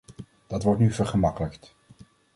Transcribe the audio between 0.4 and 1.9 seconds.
Dat wordt nu vergemakkelijkt.